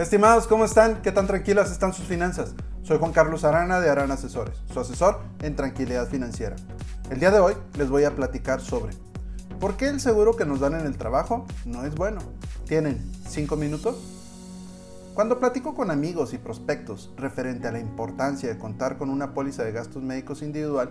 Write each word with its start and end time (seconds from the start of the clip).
Estimados, 0.00 0.46
¿cómo 0.46 0.64
están? 0.64 1.02
¿Qué 1.02 1.12
tan 1.12 1.26
tranquilas 1.26 1.70
están 1.70 1.92
sus 1.92 2.06
finanzas? 2.06 2.54
Soy 2.80 2.96
Juan 2.96 3.12
Carlos 3.12 3.44
Arana 3.44 3.80
de 3.80 3.90
Arana 3.90 4.14
Asesores, 4.14 4.56
su 4.72 4.80
asesor 4.80 5.20
en 5.42 5.56
tranquilidad 5.56 6.08
financiera. 6.08 6.56
El 7.10 7.20
día 7.20 7.30
de 7.30 7.38
hoy 7.38 7.52
les 7.76 7.90
voy 7.90 8.04
a 8.04 8.16
platicar 8.16 8.62
sobre 8.62 8.94
por 9.60 9.76
qué 9.76 9.88
el 9.88 10.00
seguro 10.00 10.36
que 10.36 10.46
nos 10.46 10.60
dan 10.60 10.72
en 10.72 10.86
el 10.86 10.96
trabajo 10.96 11.44
no 11.66 11.84
es 11.84 11.94
bueno. 11.94 12.20
¿Tienen 12.66 12.98
5 13.28 13.56
minutos? 13.56 14.02
Cuando 15.12 15.38
platico 15.38 15.74
con 15.74 15.90
amigos 15.90 16.32
y 16.32 16.38
prospectos 16.38 17.12
referente 17.18 17.68
a 17.68 17.72
la 17.72 17.80
importancia 17.80 18.48
de 18.48 18.58
contar 18.58 18.96
con 18.96 19.10
una 19.10 19.34
póliza 19.34 19.64
de 19.64 19.72
gastos 19.72 20.02
médicos 20.02 20.40
individual 20.40 20.88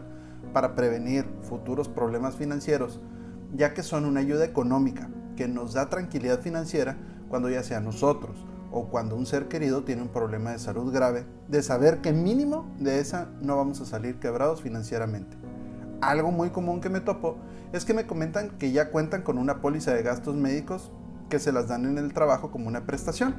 para 0.54 0.76
prevenir 0.76 1.26
futuros 1.50 1.90
problemas 1.90 2.36
financieros, 2.36 3.00
ya 3.56 3.74
que 3.74 3.82
son 3.82 4.06
una 4.06 4.20
ayuda 4.20 4.46
económica 4.46 5.10
que 5.36 5.48
nos 5.48 5.74
da 5.74 5.90
tranquilidad 5.90 6.42
financiera 6.42 6.96
cuando 7.28 7.50
ya 7.50 7.64
sea 7.64 7.80
nosotros 7.80 8.46
o 8.72 8.90
cuando 8.90 9.16
un 9.16 9.26
ser 9.26 9.48
querido 9.48 9.84
tiene 9.84 10.02
un 10.02 10.10
problema 10.10 10.52
de 10.52 10.60
salud 10.60 10.94
grave, 10.94 11.26
de 11.48 11.64
saber 11.64 12.02
que 12.02 12.14
mínimo 12.14 12.66
de 12.80 13.00
esa 13.00 13.30
no 13.42 13.58
vamos 13.58 13.82
a 13.82 13.86
salir 13.86 14.20
quebrados 14.20 14.62
financieramente. 14.62 15.38
Algo 16.02 16.32
muy 16.32 16.50
común 16.52 16.82
que 16.82 16.90
me 16.90 17.02
topo 17.02 17.38
es 17.74 17.86
que 17.86 17.94
me 17.94 18.08
comentan 18.08 18.52
que 18.58 18.72
ya 18.72 18.92
cuentan 18.92 19.22
con 19.22 19.38
una 19.38 19.62
póliza 19.62 19.94
de 19.94 20.04
gastos 20.04 20.36
médicos 20.36 20.92
que 21.30 21.40
se 21.40 21.52
las 21.52 21.68
dan 21.68 21.86
en 21.86 21.98
el 21.98 22.14
trabajo 22.14 22.52
como 22.52 22.68
una 22.68 22.86
prestación 22.86 23.36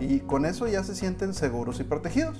y 0.00 0.20
con 0.20 0.44
eso 0.44 0.66
ya 0.66 0.84
se 0.84 0.94
sienten 0.94 1.34
seguros 1.34 1.80
y 1.80 1.84
protegidos. 1.84 2.38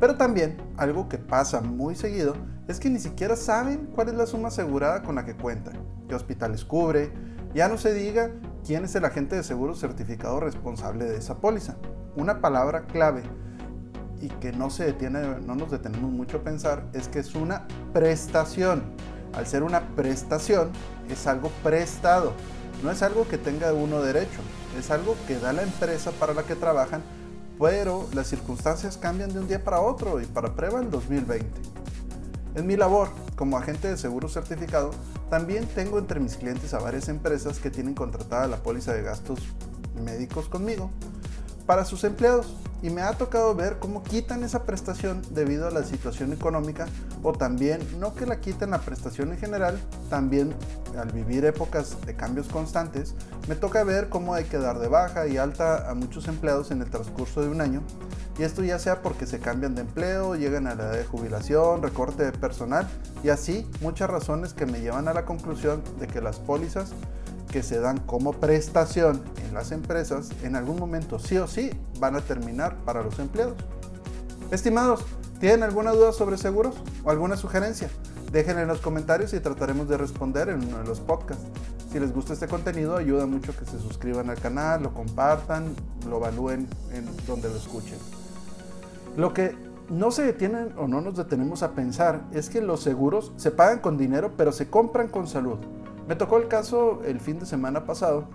Pero 0.00 0.16
también 0.16 0.56
algo 0.76 1.08
que 1.08 1.18
pasa 1.18 1.60
muy 1.60 1.94
seguido 1.94 2.34
es 2.68 2.80
que 2.80 2.90
ni 2.90 2.98
siquiera 2.98 3.36
saben 3.36 3.88
cuál 3.94 4.08
es 4.08 4.14
la 4.14 4.26
suma 4.26 4.48
asegurada 4.48 5.02
con 5.02 5.14
la 5.14 5.24
que 5.24 5.36
cuentan, 5.36 5.74
qué 6.08 6.14
hospitales 6.14 6.64
cubre, 6.64 7.12
ya 7.54 7.68
no 7.68 7.78
se 7.78 7.94
diga 7.94 8.30
quién 8.64 8.84
es 8.84 8.94
el 8.94 9.04
agente 9.04 9.36
de 9.36 9.42
seguro 9.42 9.74
certificado 9.74 10.40
responsable 10.40 11.04
de 11.04 11.18
esa 11.18 11.38
póliza. 11.38 11.76
Una 12.16 12.40
palabra 12.40 12.82
clave 12.82 13.22
y 14.20 14.28
que 14.28 14.52
no, 14.52 14.70
se 14.70 14.84
detiene, 14.84 15.40
no 15.46 15.54
nos 15.54 15.70
detenemos 15.70 16.10
mucho 16.10 16.38
a 16.38 16.40
pensar 16.40 16.84
es 16.92 17.08
que 17.08 17.18
es 17.18 17.34
una 17.34 17.66
prestación. 17.92 18.82
Al 19.34 19.46
ser 19.46 19.62
una 19.62 19.80
prestación 19.94 20.70
es 21.08 21.26
algo 21.26 21.50
prestado, 21.62 22.32
no 22.82 22.90
es 22.90 23.02
algo 23.02 23.26
que 23.28 23.36
tenga 23.36 23.72
uno 23.72 24.00
derecho, 24.00 24.40
es 24.78 24.90
algo 24.90 25.16
que 25.26 25.38
da 25.38 25.52
la 25.52 25.62
empresa 25.62 26.12
para 26.12 26.32
la 26.34 26.44
que 26.44 26.54
trabajan, 26.54 27.02
pero 27.60 28.08
las 28.14 28.28
circunstancias 28.28 28.96
cambian 28.96 29.32
de 29.32 29.40
un 29.40 29.48
día 29.48 29.62
para 29.62 29.80
otro 29.80 30.20
y 30.20 30.26
para 30.26 30.54
prueba 30.54 30.80
el 30.80 30.90
2020. 30.90 31.48
En 32.54 32.66
mi 32.66 32.76
labor 32.76 33.08
como 33.36 33.58
agente 33.58 33.88
de 33.88 33.96
seguro 33.96 34.28
certificado, 34.28 34.92
también 35.28 35.66
tengo 35.66 35.98
entre 35.98 36.20
mis 36.20 36.36
clientes 36.36 36.72
a 36.72 36.78
varias 36.78 37.08
empresas 37.08 37.58
que 37.58 37.70
tienen 37.70 37.94
contratada 37.94 38.46
la 38.46 38.62
póliza 38.62 38.92
de 38.92 39.02
gastos 39.02 39.40
médicos 40.04 40.48
conmigo 40.48 40.90
para 41.66 41.84
sus 41.84 42.04
empleados 42.04 42.54
y 42.84 42.90
me 42.90 43.00
ha 43.00 43.14
tocado 43.14 43.54
ver 43.54 43.78
cómo 43.78 44.02
quitan 44.02 44.44
esa 44.44 44.64
prestación 44.64 45.22
debido 45.30 45.66
a 45.66 45.70
la 45.70 45.84
situación 45.84 46.34
económica 46.34 46.86
o 47.22 47.32
también, 47.32 47.80
no 47.98 48.14
que 48.14 48.26
la 48.26 48.40
quiten 48.40 48.72
la 48.72 48.78
prestación 48.82 49.32
en 49.32 49.38
general, 49.38 49.80
también 50.10 50.54
al 50.98 51.10
vivir 51.10 51.46
épocas 51.46 51.96
de 52.04 52.14
cambios 52.14 52.46
constantes, 52.48 53.14
me 53.48 53.54
toca 53.54 53.82
ver 53.84 54.10
cómo 54.10 54.34
hay 54.34 54.44
que 54.44 54.58
dar 54.58 54.80
de 54.80 54.88
baja 54.88 55.26
y 55.26 55.38
alta 55.38 55.90
a 55.90 55.94
muchos 55.94 56.28
empleados 56.28 56.70
en 56.72 56.82
el 56.82 56.90
transcurso 56.90 57.40
de 57.40 57.48
un 57.48 57.62
año. 57.62 57.82
Y 58.38 58.42
esto 58.42 58.62
ya 58.62 58.78
sea 58.78 59.00
porque 59.00 59.26
se 59.26 59.38
cambian 59.38 59.74
de 59.74 59.80
empleo, 59.80 60.34
llegan 60.34 60.66
a 60.66 60.74
la 60.74 60.82
edad 60.82 60.92
de 60.92 61.04
jubilación, 61.04 61.82
recorte 61.82 62.24
de 62.24 62.32
personal 62.32 62.86
y 63.22 63.30
así 63.30 63.66
muchas 63.80 64.10
razones 64.10 64.52
que 64.52 64.66
me 64.66 64.82
llevan 64.82 65.08
a 65.08 65.14
la 65.14 65.24
conclusión 65.24 65.82
de 65.98 66.06
que 66.06 66.20
las 66.20 66.38
pólizas 66.38 66.92
que 67.54 67.62
se 67.62 67.78
dan 67.78 67.98
como 67.98 68.32
prestación 68.32 69.22
en 69.46 69.54
las 69.54 69.70
empresas, 69.70 70.30
en 70.42 70.56
algún 70.56 70.76
momento 70.76 71.20
sí 71.20 71.38
o 71.38 71.46
sí 71.46 71.70
van 72.00 72.16
a 72.16 72.20
terminar 72.20 72.78
para 72.84 73.00
los 73.00 73.20
empleados. 73.20 73.54
Estimados, 74.50 75.04
¿tienen 75.38 75.62
alguna 75.62 75.92
duda 75.92 76.10
sobre 76.10 76.36
seguros 76.36 76.74
o 77.04 77.12
alguna 77.12 77.36
sugerencia? 77.36 77.88
Déjenla 78.32 78.62
en 78.62 78.66
los 78.66 78.80
comentarios 78.80 79.32
y 79.34 79.38
trataremos 79.38 79.88
de 79.88 79.96
responder 79.96 80.48
en 80.48 80.64
uno 80.66 80.78
de 80.78 80.84
los 80.84 80.98
podcasts. 80.98 81.44
Si 81.92 82.00
les 82.00 82.12
gusta 82.12 82.32
este 82.32 82.48
contenido, 82.48 82.96
ayuda 82.96 83.24
mucho 83.26 83.56
que 83.56 83.64
se 83.66 83.78
suscriban 83.78 84.30
al 84.30 84.40
canal, 84.40 84.82
lo 84.82 84.92
compartan, 84.92 85.76
lo 86.08 86.16
evalúen 86.16 86.66
en 86.92 87.08
donde 87.28 87.50
lo 87.50 87.56
escuchen. 87.56 87.98
Lo 89.16 89.32
que 89.32 89.54
no 89.88 90.10
se 90.10 90.24
detienen 90.24 90.72
o 90.76 90.88
no 90.88 91.00
nos 91.00 91.14
detenemos 91.14 91.62
a 91.62 91.70
pensar 91.70 92.24
es 92.32 92.50
que 92.50 92.60
los 92.60 92.82
seguros 92.82 93.32
se 93.36 93.52
pagan 93.52 93.78
con 93.78 93.96
dinero, 93.96 94.32
pero 94.36 94.50
se 94.50 94.68
compran 94.68 95.06
con 95.06 95.28
salud. 95.28 95.58
Me 96.06 96.16
tocó 96.16 96.36
el 96.36 96.48
caso 96.48 97.00
el 97.04 97.18
fin 97.18 97.38
de 97.38 97.46
semana 97.46 97.86
pasado 97.86 98.28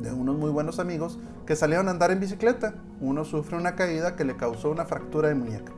de 0.00 0.12
unos 0.12 0.36
muy 0.36 0.50
buenos 0.50 0.80
amigos 0.80 1.20
que 1.46 1.54
salieron 1.54 1.86
a 1.86 1.92
andar 1.92 2.10
en 2.10 2.18
bicicleta. 2.18 2.74
Uno 3.00 3.24
sufre 3.24 3.56
una 3.56 3.76
caída 3.76 4.16
que 4.16 4.24
le 4.24 4.36
causó 4.36 4.70
una 4.70 4.84
fractura 4.84 5.28
de 5.28 5.36
muñeca. 5.36 5.72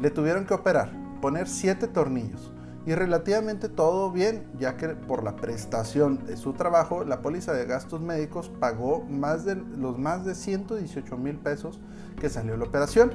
Le 0.00 0.10
tuvieron 0.10 0.46
que 0.46 0.54
operar, 0.54 0.92
poner 1.20 1.46
siete 1.46 1.88
tornillos 1.88 2.52
y 2.86 2.94
relativamente 2.94 3.68
todo 3.68 4.10
bien, 4.12 4.46
ya 4.58 4.78
que 4.78 4.88
por 4.88 5.24
la 5.24 5.36
prestación 5.36 6.24
de 6.24 6.38
su 6.38 6.54
trabajo, 6.54 7.04
la 7.04 7.20
póliza 7.20 7.52
de 7.52 7.66
gastos 7.66 8.00
médicos 8.00 8.50
pagó 8.60 9.04
más 9.04 9.44
de 9.44 9.56
los 9.56 9.98
más 9.98 10.24
de 10.24 10.34
118 10.34 11.16
mil 11.18 11.36
pesos 11.36 11.80
que 12.18 12.30
salió 12.30 12.56
la 12.56 12.64
operación 12.64 13.12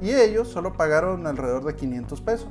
y 0.00 0.10
ellos 0.10 0.48
solo 0.48 0.72
pagaron 0.72 1.26
alrededor 1.28 1.64
de 1.64 1.76
500 1.76 2.20
pesos. 2.22 2.48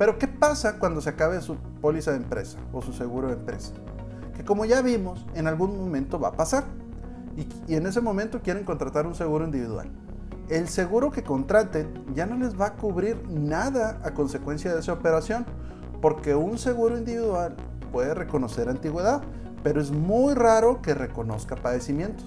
Pero 0.00 0.18
¿qué 0.18 0.26
pasa 0.26 0.78
cuando 0.78 1.02
se 1.02 1.10
acabe 1.10 1.42
su 1.42 1.56
póliza 1.82 2.12
de 2.12 2.16
empresa 2.16 2.58
o 2.72 2.80
su 2.80 2.94
seguro 2.94 3.28
de 3.28 3.34
empresa? 3.34 3.74
Que 4.34 4.42
como 4.42 4.64
ya 4.64 4.80
vimos, 4.80 5.26
en 5.34 5.46
algún 5.46 5.76
momento 5.76 6.18
va 6.18 6.28
a 6.28 6.32
pasar. 6.32 6.64
Y, 7.68 7.74
en 7.74 7.86
ese 7.86 8.00
momento 8.00 8.40
quieren 8.40 8.64
contratar 8.64 9.06
un 9.06 9.14
seguro 9.14 9.44
individual. 9.44 9.90
El 10.48 10.70
seguro 10.70 11.10
que 11.10 11.22
contraten 11.22 12.06
ya 12.14 12.24
no 12.24 12.38
les 12.38 12.58
va 12.58 12.68
a 12.68 12.76
cubrir 12.76 13.28
nada 13.28 14.00
a 14.02 14.12
consecuencia 14.12 14.72
de 14.72 14.80
esa 14.80 14.94
operación, 14.94 15.44
porque 16.00 16.34
un 16.34 16.56
seguro 16.56 16.96
individual 16.96 17.54
puede 17.92 18.14
reconocer 18.14 18.70
antigüedad, 18.70 19.20
pero 19.62 19.82
es 19.82 19.90
muy 19.90 20.32
raro 20.32 20.80
que 20.80 20.94
reconozca 20.94 21.56
padecimientos. 21.56 22.24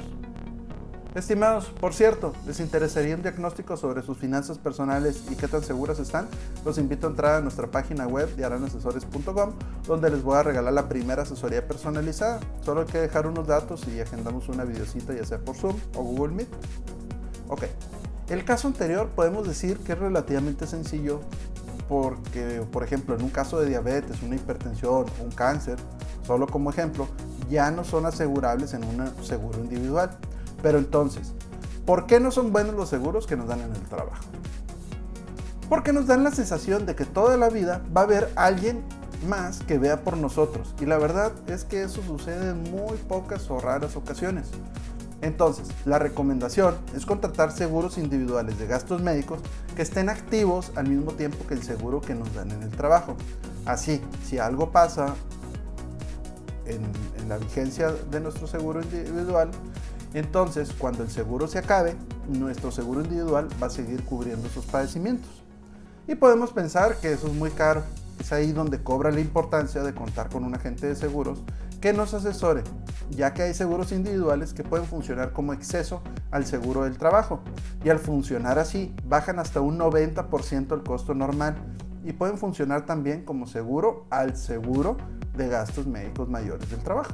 Estimados, 1.16 1.66
por 1.80 1.94
cierto, 1.94 2.34
¿les 2.48 2.60
interesaría 2.60 3.16
un 3.16 3.22
diagnóstico 3.22 3.78
sobre 3.78 4.02
sus 4.02 4.18
finanzas 4.18 4.58
personales 4.58 5.26
y 5.30 5.36
qué 5.36 5.48
tan 5.48 5.62
seguras 5.62 6.00
están? 6.00 6.28
Los 6.66 6.80
invito 6.80 7.06
a 7.06 7.12
entrar 7.12 7.36
a 7.36 7.42
nuestra 7.42 7.68
página 7.68 8.08
web 8.08 8.36
de 8.36 8.44
aranasesores.com 8.44 9.52
donde 9.86 10.10
les 10.10 10.24
voy 10.24 10.38
a 10.38 10.44
regalar 10.44 10.74
la 10.74 10.90
primera 10.90 11.22
asesoría 11.22 11.68
personalizada. 11.68 12.40
Solo 12.66 12.82
hay 12.82 12.88
que 12.88 12.98
dejar 12.98 13.28
unos 13.28 13.46
datos 13.46 13.88
y 13.88 14.00
agendamos 14.00 14.50
una 14.50 14.64
videocita 14.64 15.14
ya 15.14 15.24
sea 15.24 15.38
por 15.38 15.56
Zoom 15.56 15.76
o 15.96 16.02
Google 16.02 16.34
Meet. 16.34 16.50
Ok, 17.48 17.66
el 18.30 18.44
caso 18.44 18.68
anterior 18.68 19.10
podemos 19.10 19.48
decir 19.48 19.78
que 19.78 19.92
es 19.92 20.00
relativamente 20.00 20.66
sencillo 20.66 21.22
porque, 21.88 22.66
por 22.72 22.84
ejemplo, 22.84 23.14
en 23.14 23.22
un 23.22 23.30
caso 23.30 23.60
de 23.60 23.70
diabetes, 23.70 24.24
una 24.24 24.36
hipertensión, 24.36 25.06
un 25.22 25.30
cáncer, 25.30 25.78
solo 26.26 26.48
como 26.48 26.72
ejemplo, 26.72 27.08
ya 27.52 27.70
no 27.70 27.84
son 27.84 28.08
asegurables 28.08 28.74
en 28.74 28.84
un 28.84 29.12
seguro 29.24 29.60
individual. 29.60 30.18
Pero 30.64 30.80
entonces, 30.80 31.34
¿por 31.86 32.08
qué 32.08 32.20
no 32.20 32.32
son 32.32 32.52
buenos 32.52 32.74
los 32.74 32.90
seguros 32.90 33.28
que 33.28 33.36
nos 33.36 33.48
dan 33.48 33.60
en 33.60 33.76
el 33.76 33.82
trabajo? 33.82 34.24
Porque 35.70 35.94
nos 35.94 36.08
dan 36.08 36.24
la 36.24 36.32
sensación 36.32 36.88
de 36.88 36.96
que 36.96 37.06
toda 37.06 37.38
la 37.38 37.50
vida 37.50 37.84
va 37.96 38.02
a 38.02 38.04
haber 38.06 38.32
alguien 38.36 38.82
más 39.28 39.60
que 39.60 39.78
vea 39.78 40.04
por 40.04 40.18
nosotros. 40.18 40.74
Y 40.80 40.86
la 40.86 40.98
verdad 40.98 41.34
es 41.48 41.66
que 41.66 41.84
eso 41.84 42.02
sucede 42.02 42.52
en 42.52 42.64
muy 42.72 42.98
pocas 43.08 43.50
o 43.52 43.60
raras 43.60 43.96
ocasiones. 43.96 44.48
Entonces, 45.22 45.68
la 45.86 46.00
recomendación 46.00 46.76
es 46.96 47.06
contratar 47.06 47.52
seguros 47.52 47.98
individuales 47.98 48.58
de 48.60 48.68
gastos 48.68 49.02
médicos 49.02 49.40
que 49.76 49.82
estén 49.82 50.10
activos 50.10 50.72
al 50.76 50.90
mismo 50.90 51.14
tiempo 51.14 51.46
que 51.48 51.54
el 51.54 51.64
seguro 51.64 52.02
que 52.02 52.14
nos 52.14 52.34
dan 52.34 52.52
en 52.52 52.64
el 52.64 52.72
trabajo. 52.72 53.16
Así, 53.66 54.02
si 54.26 54.38
algo 54.38 54.72
pasa 54.72 55.16
en, 56.66 56.82
en 57.22 57.30
la 57.30 57.38
vigencia 57.38 57.92
de 57.92 58.20
nuestro 58.20 58.48
seguro 58.48 58.82
individual, 58.82 59.50
entonces, 60.14 60.72
cuando 60.78 61.04
el 61.04 61.10
seguro 61.10 61.48
se 61.48 61.58
acabe, 61.58 61.96
nuestro 62.28 62.72
seguro 62.72 63.02
individual 63.02 63.48
va 63.62 63.68
a 63.68 63.72
seguir 63.72 64.04
cubriendo 64.04 64.48
esos 64.48 64.66
padecimientos. 64.66 65.44
Y 66.08 66.16
podemos 66.16 66.52
pensar 66.52 66.98
que 66.98 67.14
eso 67.14 67.28
es 67.28 67.34
muy 67.34 67.50
caro. 67.50 67.84
Es 68.20 68.32
ahí 68.32 68.52
donde 68.52 68.84
cobra 68.84 69.10
la 69.12 69.20
importancia 69.20 69.82
de 69.82 69.94
contar 69.94 70.30
con 70.30 70.44
un 70.44 70.54
agente 70.54 70.86
de 70.88 70.96
seguros 70.96 71.42
que 71.82 71.94
nos 71.94 72.14
asesore, 72.14 72.64
ya 73.10 73.34
que 73.34 73.42
hay 73.42 73.54
seguros 73.54 73.92
individuales 73.92 74.54
que 74.54 74.64
pueden 74.64 74.86
funcionar 74.86 75.34
como 75.34 75.52
exceso 75.52 76.02
al 76.32 76.46
seguro 76.46 76.84
del 76.84 76.98
trabajo. 76.98 77.42
Y 77.84 77.90
al 77.90 78.00
funcionar 78.00 78.60
así, 78.60 78.94
bajan 79.06 79.40
hasta 79.40 79.62
un 79.62 79.80
90% 79.80 80.74
el 80.74 80.84
costo 80.84 81.16
normal 81.16 81.56
y 82.06 82.14
pueden 82.14 82.38
funcionar 82.38 82.86
también 82.86 83.26
como 83.26 83.48
seguro 83.48 84.06
al 84.12 84.38
seguro 84.38 84.98
de 85.36 85.48
gastos 85.48 85.88
médicos 85.88 86.30
mayores 86.30 86.70
del 86.70 86.82
trabajo. 86.84 87.14